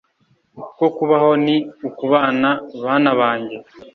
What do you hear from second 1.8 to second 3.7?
ukubana” bana bange.